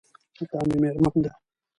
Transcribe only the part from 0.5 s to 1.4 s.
مې میرمن ده